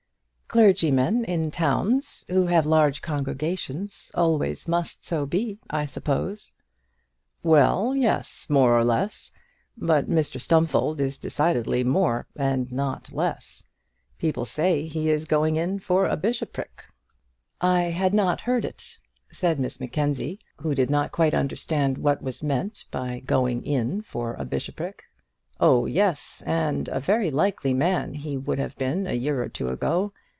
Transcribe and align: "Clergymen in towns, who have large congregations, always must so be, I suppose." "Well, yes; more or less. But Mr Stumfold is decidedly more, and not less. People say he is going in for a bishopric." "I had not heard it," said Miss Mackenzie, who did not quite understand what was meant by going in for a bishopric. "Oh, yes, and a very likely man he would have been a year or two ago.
"Clergymen 0.47 1.23
in 1.23 1.49
towns, 1.49 2.25
who 2.27 2.47
have 2.47 2.65
large 2.65 3.01
congregations, 3.01 4.11
always 4.15 4.67
must 4.67 5.05
so 5.05 5.25
be, 5.25 5.59
I 5.69 5.85
suppose." 5.85 6.51
"Well, 7.41 7.95
yes; 7.95 8.47
more 8.49 8.77
or 8.77 8.83
less. 8.83 9.31
But 9.77 10.09
Mr 10.09 10.41
Stumfold 10.41 10.99
is 10.99 11.17
decidedly 11.17 11.85
more, 11.85 12.27
and 12.35 12.69
not 12.69 13.13
less. 13.13 13.63
People 14.17 14.43
say 14.43 14.87
he 14.87 15.09
is 15.09 15.23
going 15.23 15.55
in 15.55 15.79
for 15.79 16.05
a 16.05 16.17
bishopric." 16.17 16.83
"I 17.61 17.83
had 17.83 18.13
not 18.13 18.41
heard 18.41 18.65
it," 18.65 18.97
said 19.31 19.57
Miss 19.57 19.79
Mackenzie, 19.79 20.37
who 20.57 20.75
did 20.75 20.89
not 20.89 21.13
quite 21.13 21.33
understand 21.33 21.97
what 21.97 22.21
was 22.21 22.43
meant 22.43 22.83
by 22.91 23.21
going 23.25 23.65
in 23.65 24.01
for 24.01 24.33
a 24.33 24.43
bishopric. 24.43 25.05
"Oh, 25.61 25.85
yes, 25.85 26.43
and 26.45 26.89
a 26.89 26.99
very 26.99 27.31
likely 27.31 27.73
man 27.73 28.15
he 28.15 28.35
would 28.35 28.59
have 28.59 28.77
been 28.77 29.07
a 29.07 29.13
year 29.13 29.41
or 29.41 29.47
two 29.47 29.69
ago. 29.69 30.11